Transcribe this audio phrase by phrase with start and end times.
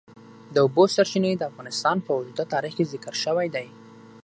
[0.53, 3.67] د اوبو سرچینې د افغانستان په اوږده تاریخ کې ذکر شوی دی.